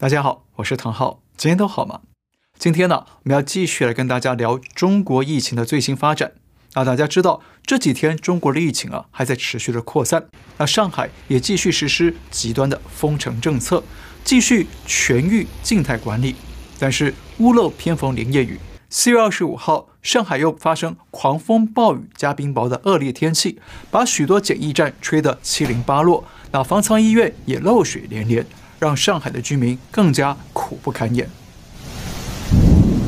[0.00, 2.02] 大家好，我是唐浩，今天都好吗？
[2.56, 6.34] 今天呢，我们要继续来跟大家聊中国疫情的最新发展。
[6.74, 13.82] 那大家知道这几天中国的疫情啊还在持续的扩散，那上海也继续实施极端的封城政策，
[14.22, 16.36] 继续全域静态管理。
[16.78, 23.58] 但是屋漏偏逢连夜雨，四月二十五号，上海又发生狂风暴雨加冰雹的恶劣天气，
[23.90, 28.46] 把许多检疫站吹得七零八落，那方舱医院也漏水连连，
[28.78, 31.28] 让上海的居民更加苦不堪言。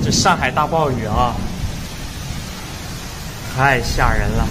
[0.03, 1.35] 这上海大暴雨啊，
[3.55, 4.47] 太吓人了。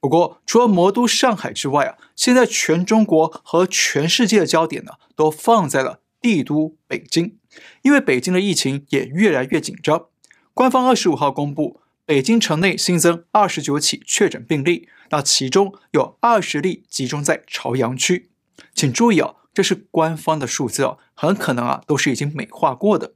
[0.00, 7.36] 不过，除了魔都上海之外啊，现在全中国和全世界的焦点呢，都放在了帝都北京，
[7.82, 10.06] 因为北京的疫情也越来越紧张。
[10.52, 18.31] 官方二十五号公布，北京城内新增二十九起确诊病例，那其中有二十例集中在朝阳区。
[18.74, 23.12] 请注意啊，这是官方的数字啊，很可能啊都是已经美化过的。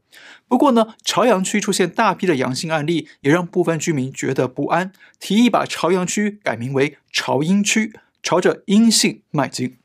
[0.49, 9.79] 不过呢，朝阳区出现大批的阳性案例，也让部分居民觉得不安，提议把朝阳区改名为朝阴区，朝着阴性迈进。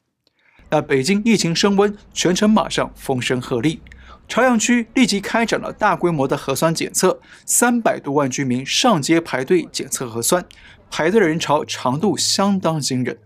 [0.69, 3.79] 那北京疫情升温，全城马上风声鹤唳。
[4.27, 10.45] 朝阳区立即开展了大规模的核酸检测，三百多万居民上街排队检测核酸，
[10.89, 13.17] 排队的人潮长度相当惊人。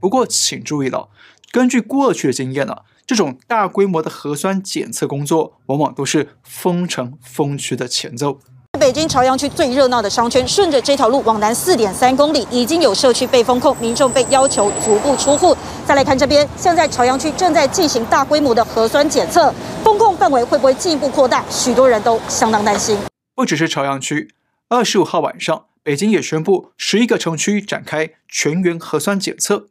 [0.00, 1.10] 不过，请注意了，
[1.50, 8.38] 根据过去的经验呢、啊，这种大规模的核酸检测工作，往往都是封城封区的前奏。
[8.78, 15.56] 北京朝阳区最热闹的商圈，顺着这条路往南四点三公里，已经有社区被封控，民众被要求足不出户。
[15.86, 19.50] 再来看这边，现在朝阳区正在进行大规模的核酸检测，
[19.82, 21.42] 封控范围会不会进一步扩大？
[21.48, 22.98] 许多人都相当担心。
[23.34, 24.28] 不只是朝阳区，
[24.68, 29.68] 二十五号晚上，北京也宣布十一个城区展开全员核酸检测。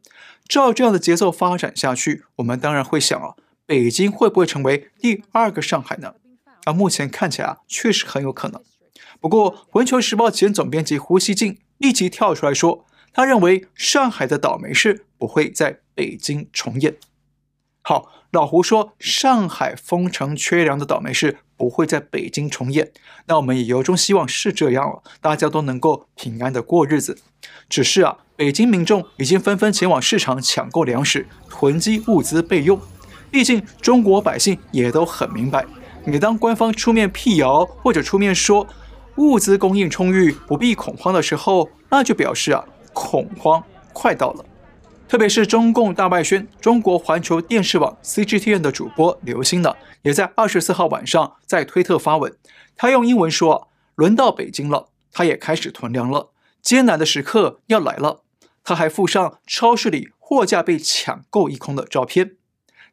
[0.48, 3.34] 照这样的节奏发展下去，我们当然会想啊，
[3.66, 6.14] 北京会不会成为第二个上海呢？
[6.64, 8.62] 啊，目前看起来啊，确实很有可能。
[9.20, 16.96] 不过，《环球时报》前总编辑胡锡进立即跳出来说，他认为上海的倒霉事不会在北京重演。
[17.82, 22.92] 好，老胡说上海封城缺粮的倒霉事不会在北京重演，
[23.26, 27.18] 那我们也由衷希望是这样了，大家都能够平安的过日子。
[27.68, 32.78] 只是啊，北京民众已经纷纷前往市场抢购粮食，囤积物资备用。
[33.30, 35.64] 毕竟中国百姓也都很明白，
[36.04, 38.66] 每当官方出面辟谣或者出面说，
[39.16, 43.62] 物资供应充裕，不必恐慌的时候，那就表示啊，恐慌
[43.94, 44.44] 快到了。
[45.08, 52.34] 特别是中共大外宣中国环球电视网 CGTN 的主播刘星呢，也在二十四号晚上在推特发文，
[52.76, 58.24] 他用英文说：“轮到北京了，他也开始囤粮了，艰难的时刻要来了。”
[58.66, 62.32] 他还附上超市里货架被抢购一空的照片。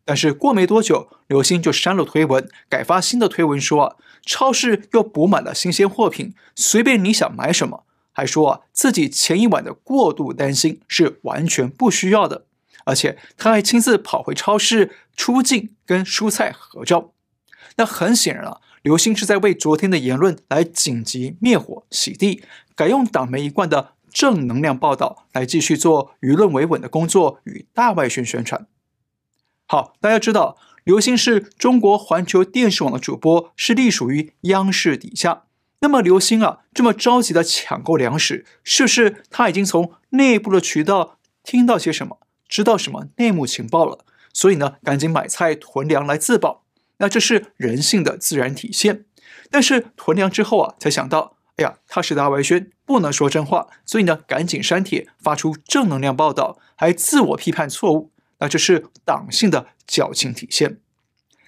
[0.06, 7.86] 但是过没多久，刘鑫就删了推文，改发新的推文说，超市又补满了新鲜货品，随便你想买什么。
[8.12, 12.46] 还说啊，自己前一晚的过度担心是完全不需要的，
[12.86, 17.14] 而且他还亲自跑回超市出镜跟蔬菜合照。
[17.78, 22.44] 那很显然啊，刘鑫是在为昨天的言论来紧急灭火洗地，
[22.76, 28.68] 改用党媒一贯的正能量报道来继续做舆论维稳的工作与大外宣宣传。
[29.66, 35.44] 好，大家知道，刘星是中国环球电视网的主播，是隶属于央视底下。
[35.80, 44.06] 那么刘星啊，这么着急的抢购粮食，是不是他已经从内部的渠道听到些什么，知道什么内幕情报了？
[44.32, 46.64] 所以呢，赶紧买菜囤粮来自保。
[46.98, 49.06] 那这是人性的自然体现。
[49.50, 58.12] 但是囤粮之后啊，才想到，哎呀，他是大外宣，不能说真话，所以呢，赶紧删帖，发出正能量报道，还自我批判错误。
[58.40, 60.80] 那这是党性的矫情体现。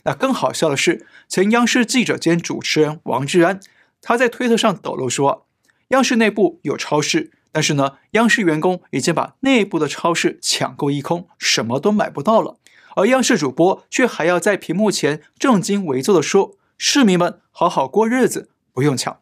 [0.03, 3.59] 那更好笑的是，前央视记者兼主持人王志安，
[3.99, 5.47] 他在推特上抖露说，
[5.87, 12.59] 央视内部有超市，但是呢，央视员工已经把内部的超市抢购一空，什么都买不到了。
[12.95, 19.19] 而央视主播却还要在屏幕前正襟危坐地说：“市民们好好过日子，不用抢。”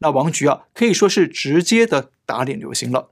[0.00, 3.10] 那王局啊，可以说是直接的打脸刘星了。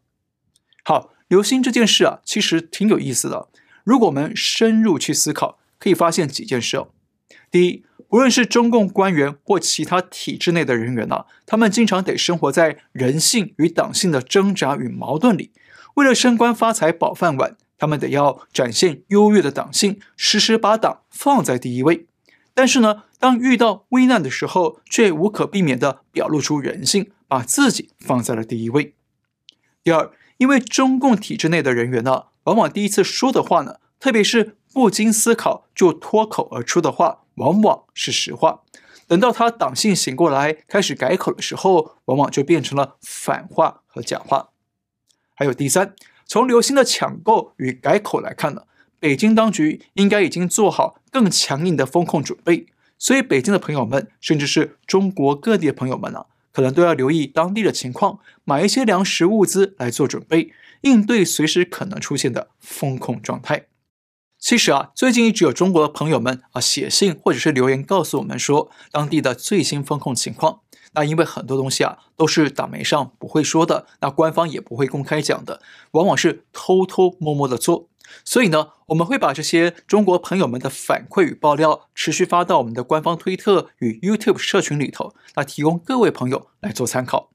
[0.85, 3.49] 好，刘星这件事啊，其实挺有意思的。
[3.85, 6.89] 如果我们深入去思考，可以发现几件事哦。
[7.51, 15.53] 第一，无论是中共官员或其他体制内的人员啊，他们经常得生活在人性与党性的挣扎与矛盾里。
[15.95, 22.08] 为了升官发财保饭碗，他们得要展现优越的党性，时时把党放在第一位。
[22.59, 28.97] 但是呢，当遇到危难的时候，却无可避免地表露出人性，把自己放在了第一位。
[29.85, 38.65] 第二，因为中共体制内的人员呢，往往第一次说的话呢，特别是不经思考就脱口而出的话，往往是实话；
[39.07, 44.49] 等到他党性醒过来，开始改口的时候，往往就变成了反话和假话。
[45.37, 45.95] 还有第三，
[46.27, 48.63] 从刘星的抢购与改口来看呢，
[49.01, 52.67] 北京当局应该已经做好更强硬的风控准备。
[52.99, 63.67] 所以，北京的朋友们，甚至是中国各地的朋友们呢、可能都要留意当地的情况，买一些粮食物资来做准备，应对随时可能出现的风控状态。
[64.41, 70.61] 其实啊，最近一直有中国的朋友们啊写信或者是留言告诉我们说，当地的最新风控情况。
[70.95, 75.61] 那因为很多东西啊都是党媒上不会说的，那官方也不会公开讲的，
[75.93, 77.88] 往往是偷偷摸摸的做。
[78.25, 87.31] 所以呢，我们会把这些中国朋友们的反馈与爆料持续发到我们的官方推特与 YouTube 社群里头，来提供各位朋友来做参考。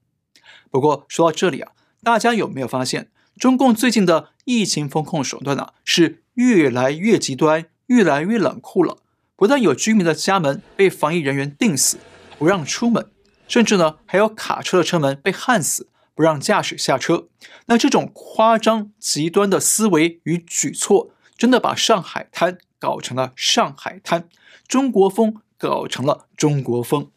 [0.70, 1.72] 不过说到这里啊，
[2.04, 8.98] 大家有没有发现，中共最近的疫情风控手段啊是越来越极端，越来越冷酷了？
[9.36, 11.98] 不但有居民的家门被防疫人员钉死，
[12.38, 13.12] 不让出门，
[13.48, 15.88] 甚至呢还有卡车的车门被焊死。
[16.16, 17.28] 不让驾驶下车，
[17.66, 24.30] 那这种夸张极端的思维与举措，真的把上海滩搞成了上海滩，
[24.68, 27.10] 中国风搞成了中国风。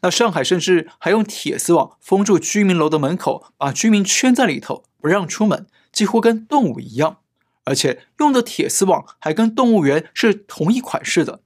[0.00, 7.18] 那上海甚至还用铁丝网封住居民楼的门口，把居民圈在里头，不让出门，几乎跟动物一样。
[7.64, 11.40] 而且用的铁丝网还跟动物园是同一款式的，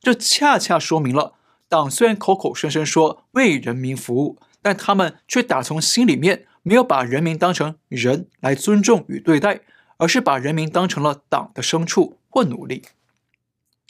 [0.00, 1.34] 这恰恰说明了，
[1.68, 4.38] 党虽然口口声声说为人民服务。
[4.62, 9.60] 但他们却打从心里面没有把人民当成人来尊重与对待，
[9.96, 12.82] 而是把人民当成了党的牲畜或奴隶。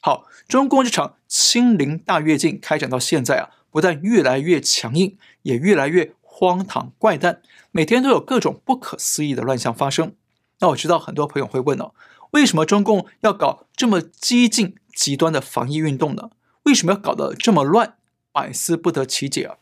[0.00, 10.14] 好，中共这场清零大跃进开展到现在啊，不但越来越强硬，也越来越荒唐怪诞，每天都有各种不可思议的乱象发生。
[10.60, 11.92] 那我知道很多朋友会问哦，
[12.30, 16.30] 为什么中共要搞这么激进极端的防疫运动呢？
[16.62, 17.96] 为什么要搞得这么乱？
[18.32, 19.56] 百思不得其解啊！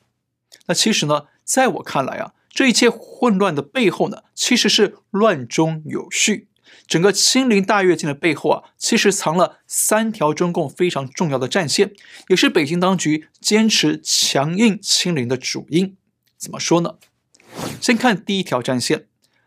[0.69, 6.47] 那其实呢，在我看来啊，这一切混乱的背后呢，其实是乱中有序。
[6.87, 11.93] 整个清零大跃进的背后啊，其实藏了三条中共非常重要的战线，
[12.29, 15.97] 也是北京当局坚持强硬清零的主因。
[16.37, 16.94] 怎么说呢？
[17.81, 19.06] 先看第一条战线，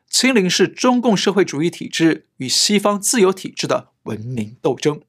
[0.09, 5.01] 清零是中共社会主义体制与西方自由体制的文明斗争。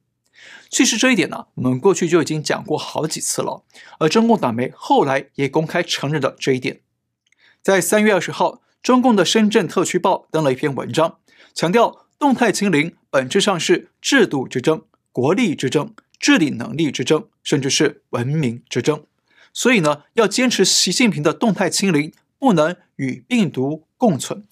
[0.69, 3.63] 其实这一点呢，我们过去就已经讲过好几次了，
[3.99, 6.81] 而中共党媒后来也公开承认了这一点。
[7.63, 11.19] 在三月二十号，中共的深圳特区报登了一篇文章，
[11.55, 19.05] 强调动态清零本质上是制度之争、国力之争、治理能力之争，甚至是文明之争。
[19.53, 24.47] 所以呢，要坚持习近平的动态清零，不能与病毒共存。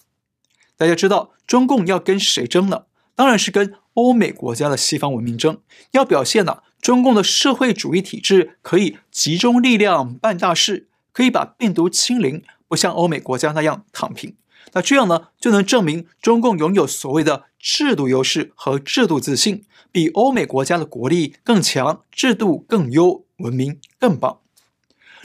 [0.77, 2.83] 大家知道中共要跟谁争呢？
[3.15, 3.73] 当然是跟。
[3.95, 5.59] 欧美国家的西方文明争，
[5.91, 14.35] 要表现呢，中共的社会主义体制可以集中力量办大事，可以把病毒清零，不像欧美国家那样躺平。
[14.73, 24.39] 那这样呢，就能证明中共拥有所谓的制度优势和制度自信，比欧美国家的国力更强，制度更优，文明更棒。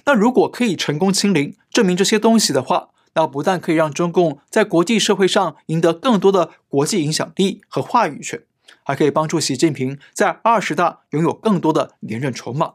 [0.05, 8.43] 那如果可以成功清零，证明这些东西的话，那不但可以让中共在国际社会上赢得更多的国际影响力和话语权。
[8.83, 12.75] 还可以帮助习近平在二十大拥有更多的连任筹码，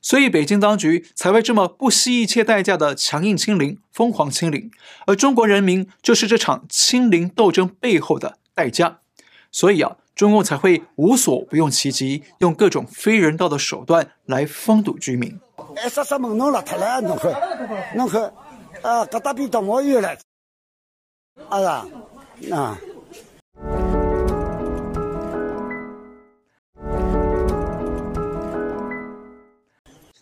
[0.00, 4.70] 所以北京当局才会这么不惜一切代价的强硬清零、疯狂清零，
[5.06, 9.00] 而中国人民就是这场清零斗争背后的代价，
[9.50, 15.38] 所以啊，中共才会无所不用其极，用各种非人道的手段来封堵居民。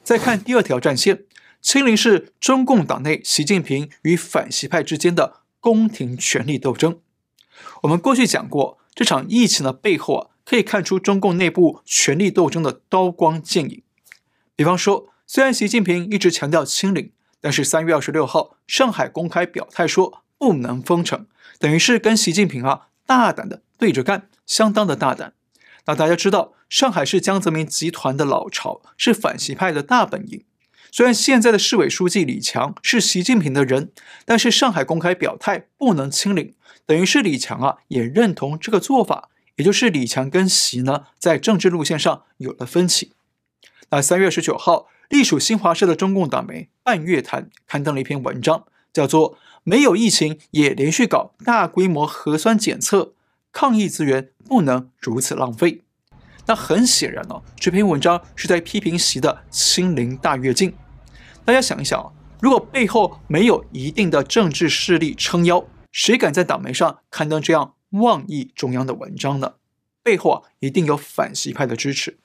[0.06, 1.24] 再看第二条战线，
[1.60, 7.00] 清零是中共党内习近平与反习派之间的宫廷权力斗争。
[7.82, 13.82] 我们过去讲过，这场疫情的背后啊，可以看出中共内部权力斗争的刀光剑影。
[14.54, 17.10] 比方说，虽然习近平一直强调清零，
[17.40, 21.26] 但是三月二十六号，上海公开表态说不能封城，
[21.58, 25.32] 等于是跟习近平啊大胆的对着干，相当的大胆。
[25.86, 30.44] 那大家知道，上海是江泽民集团的老巢，是反习派的大本营。
[30.90, 33.92] 虽然现在的市委书记李强是习近平的人，
[34.24, 36.54] 但是上海公开表态不能清零，
[36.86, 43.12] 等于是李强啊也认同这个做法，也就是李强跟习呢在政治路线上有了分歧。
[43.90, 53.02] 那三月十九号，隶属新华社的中共党媒半月谈刊登了一篇文章，叫做《没有疫情也连续搞大规模核酸检测》。
[53.58, 55.82] 抗疫资源不能如此浪费。
[56.44, 60.74] 那很显然哦，这篇文章是在批评习的清零大跃进。
[61.42, 69.54] 大家想一想啊，如果背后没有一定的政治势力撑腰，谁敢在党媒上刊登这样妄议中央的文章呢？
[70.02, 72.18] 背后啊，一定有反习派的支持。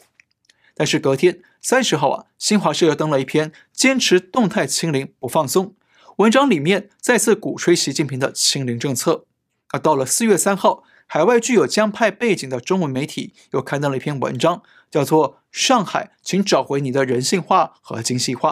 [0.75, 5.75] 但是隔天三十号啊，新华社又登了一篇坚持动态清零不放松，
[6.17, 9.27] 文章里面再次鼓吹习近平的清零政策。
[9.69, 18.51] 啊到了四月三号，海外具有江派背景的中文媒体又刊登了一篇文章，叫做《上海，请找回你的人性化和精细化》。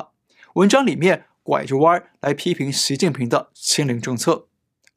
[0.56, 4.48] 文章里面拐着弯儿来批评习近平的清零政策。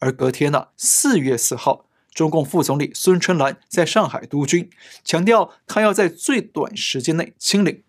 [0.00, 1.86] 而隔天呢，四月四号。
[2.12, 4.68] 中共副总理孙春兰在上海督军，
[5.04, 7.84] 强调他要在最短时间内清零。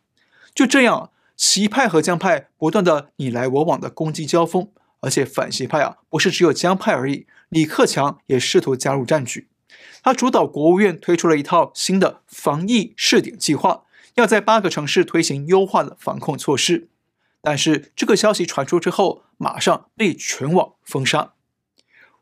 [0.54, 9.48] 就这样，习派和江派不断的你来我往的攻击交锋，而且反习派啊，不是只有江派而已，李克强也试图加入战局。
[10.04, 13.84] 他主导国务院推出了一套新的防疫试点计划，
[14.16, 16.90] 要在八个城市推行优化的防控措施。
[17.42, 21.34] 但是这个消息传出之后，马上被全网封杀。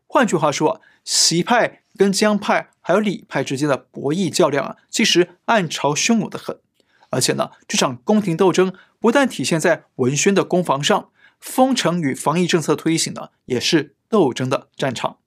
[0.08, 1.79] 换句话说，习派。
[1.98, 6.58] 跟江派还有李派之间的博弈较量啊，其实暗潮汹涌的很。
[7.10, 15.17] 而且呢，这场宫廷斗争不但体现在文宣的攻防上，封城与防疫政策推行呢，也是斗争的战场。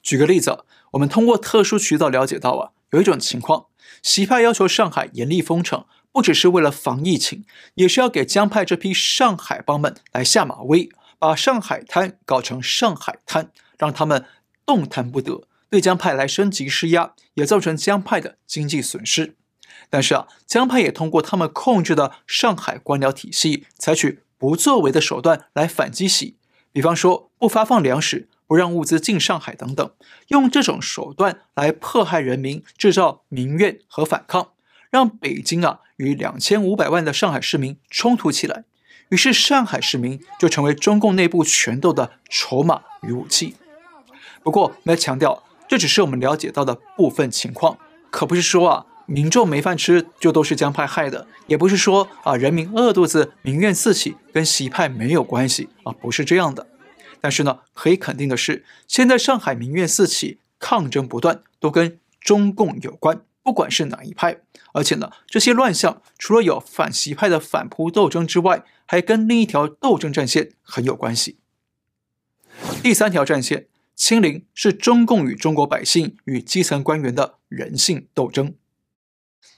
[0.00, 0.64] 举个例子，
[0.94, 3.66] 我们通过特殊渠道了解到啊，有一种情况，
[4.02, 14.24] 习派要求上海严厉封城，不只是为了防疫情，也是要给江派这批上海帮们来下马威，把上海滩搞成上海滩，让他们
[14.64, 15.42] 动弹不得。
[15.68, 19.34] 对江派来升级施压，也造成江派的经济损失。
[19.90, 26.36] 但是啊，江派也通过他们控制的上海官僚体系，采取不作为的手段来反击习，
[26.70, 29.90] 比方说不发放粮食、不让物资进上海等等，
[30.28, 34.50] 用这种手段来迫害人民，制造民怨和反抗，
[34.92, 38.62] 让北京啊与两千五百万的上海市民冲突起来。
[39.08, 43.56] 于是上海市民就成为中共内部权斗的筹码与武器。
[44.44, 45.42] 不过，我们要强调。
[45.66, 47.76] 这只是我们了解到的部分情况，
[48.12, 56.68] 可不是说啊，民众没饭吃就都是江派害的，也不是说啊，人民饿肚子、民怨四起跟习派没有关系啊，不是这样的。
[57.24, 64.42] 但是呢，可以肯定的是，现在上海民怨四起、抗争不断，都跟中共有关，不管是哪一派。
[64.74, 71.38] 而且呢，这些乱象除了有反习派的反扑斗争之外，还跟另一条斗争战线很有关系。
[72.82, 73.68] 第三条战线。
[73.96, 78.56] 清零是中共与中国百姓与基层官员的人性斗争。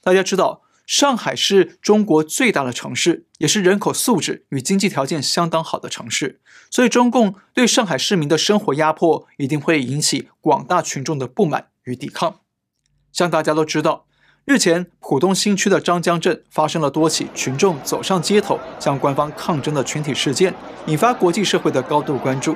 [0.03, 6.41] 大家知道，上海是中国最大的城市，也是人口素质与经济条件相当好的城市，
[6.71, 12.39] 所以中共对上海市民的生活压迫一定会引起广大群众的不满与抵抗。
[13.13, 14.07] 像大家都知道，
[14.45, 20.55] 日前浦东新区的张江镇发生了多起群众走上街头向官方抗争的群体事件，
[20.87, 22.55] 引发国际社会的高度关注。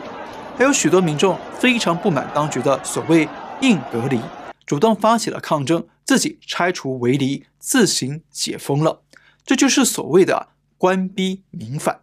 [0.57, 3.29] 还有许多民众非常不满当局的所谓
[3.63, 4.21] 硬隔离，
[4.65, 9.05] 主动发起了抗争，自己拆除围篱，自行解封了。
[9.47, 12.01] 这就是所谓的官逼民反。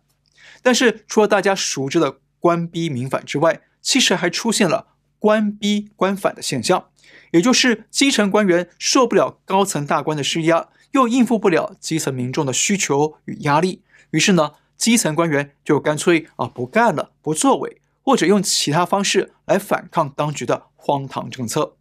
[0.61, 4.87] 但是除了大家熟知的官逼民反之外，其实还出现了
[5.19, 6.87] 官逼官反的现象，
[7.31, 17.81] 也就是基层官员受不了高层大官的施压，又应付不了基层民众的需求与压力，于是呢，基层官员就干脆啊不干了，不作为。
[18.03, 21.75] 或者用其他方式来反抗当局的荒唐政策，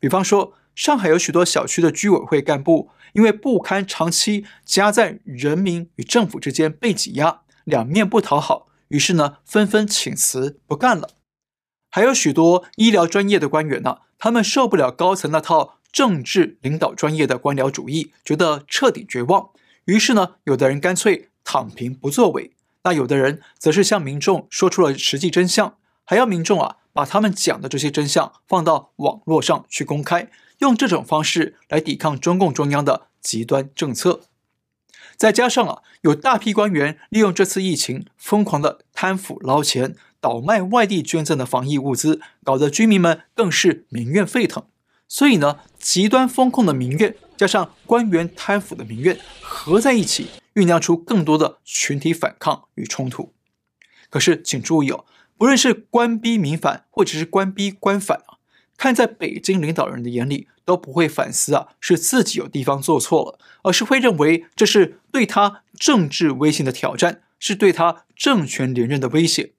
[0.00, 11.08] 比方说，上海有许多小区的居委会干部，因为不堪长期夹在人民与政府之间被挤压，两面不讨好，于是呢，纷纷请辞不干了。
[11.90, 19.48] 还有许多医疗专业的官员呢，他们受不了高层那套政治领导专业的官僚主义，觉得彻底绝望，
[19.86, 22.52] 于是呢，有的人干脆躺平不作为。
[22.84, 34.22] 那有的人则是向民众说出了实际真相，还要民众啊把他们讲的这些真相放到网络上去公开，用这种方式来抵抗中共中央的极端政策。
[35.16, 44.66] 再加上啊，有大批官员利用这次疫情疯狂的贪腐捞钱，倒卖外地捐赠的防疫物资，搞得居民们更是民怨沸腾。
[45.08, 50.28] 所以呢，极端风控的民怨加上官员贪腐的民怨合在一起。
[50.56, 53.34] 酝酿出更多的群体反抗与冲突。
[54.08, 55.04] 可是，请注意哦，
[55.36, 58.35] 不论是官逼民反，或者是官逼官反啊，
[58.76, 69.52] 看在北京领导人的眼里，都不会反思啊，是自己有地方做错了，而是会认为这是对他政治威信的挑战，是对他政权连任的威胁。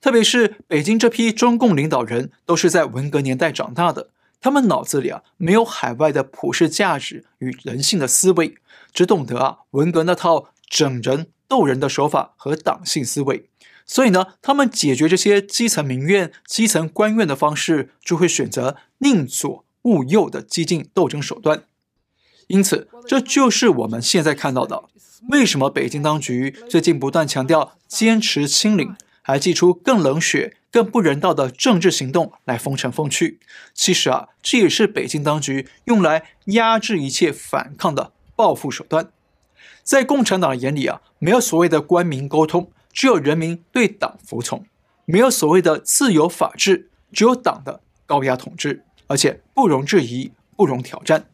[0.00, 4.10] 特别是北京这批中共领导人，都是在文革年代长大的，
[4.40, 8.56] 他们脑子里啊没有海外的普世价值与人性的思维，
[8.92, 13.48] 只懂得啊文革那套整人斗人的手法和党性思维，
[13.86, 21.62] 所以呢，他们解决这些基层民怨、基层官怨的方式，就会选择宁左勿右的激进斗争手段。
[22.48, 24.84] 因此，这就是我们现在看到的。
[25.30, 33.40] 为什么北京当局最近不断强调坚持清零，还祭出更冷血、更不人道的政治行动来封尘风趣？
[33.72, 39.10] 其实啊，这也是北京当局用来压制一切反抗的报复手段。
[39.82, 44.64] 在共产党眼里啊，没有所谓的官民沟通，只有人民对党服从；
[45.04, 51.28] 没有所谓的自由法治，只有党的高压统治，而且不容置疑、不容挑战。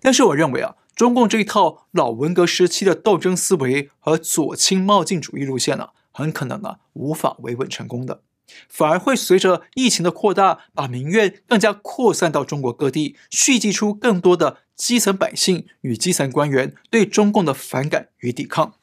[0.00, 0.76] 但是我认为啊。
[0.96, 8.22] 中共这一套老文革时期的斗争思维和左倾冒进主义路线呢、很可能呢无法维稳成功的，
[8.66, 18.76] 反而会随着疫情的扩大，把民怨更加扩散到中国各地，蓄积出更多的基层百姓与基层官员对中共的反感与抵抗。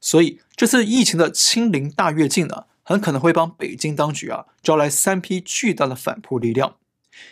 [0.00, 6.76] 所以这次疫情的清零大跃进呢，很可能会帮北京当局啊招来三批巨大的反扑力量，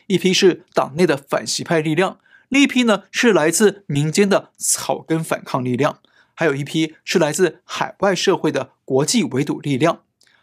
[0.07, 2.21] 一批是党内的反习派力量。
[2.49, 6.01] 另一批呢是来自民间的草根反抗力量，
[6.35, 10.03] 还有一批是来自海外社会的国际围堵力量。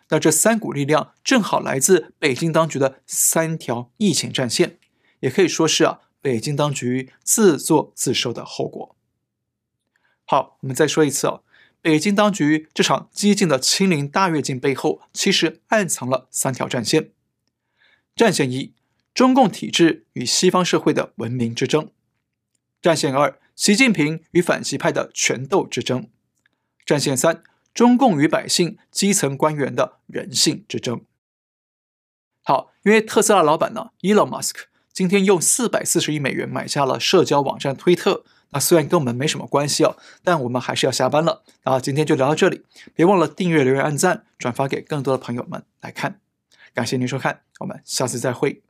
[0.10, 4.78] 那这三股力量正好来自北京当局的三条疫情战线，
[5.22, 8.96] 也可以说是啊北京当局自作自受的后果。
[10.26, 11.42] 好，我们再说一次哦，
[11.86, 17.12] 北京当局这场激进的清零大跃进背后，其实暗藏了三条战线。
[18.16, 18.74] 战线一，
[19.14, 21.92] 中共体制与西方社会的文明之争。
[22.82, 26.10] 战线二：习近平与反习派的权斗之争；
[26.84, 31.06] 战线三：中共与百姓、基层官员的人性之争。
[32.42, 38.26] 好，因为特斯拉老板呢，Elon Musk 今天用四百四十亿美元买下了社交网站推特。
[38.56, 41.44] 啊虽然跟我们没什么关系哦，但我们还是要下班了。
[41.64, 42.64] 啊，今天就聊到这里，
[42.96, 46.22] 别忘了订阅、留言、按赞、转发给更多的朋友们来看。
[46.74, 48.62] 感谢您收看，我们下次再会。